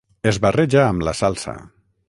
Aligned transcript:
es 0.29 0.39
barreja 0.45 0.81
amb 0.85 1.05
la 1.09 1.13
salsa 1.21 1.57